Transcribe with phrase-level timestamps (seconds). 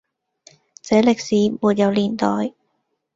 [0.81, 2.55] 這歷史沒有年代，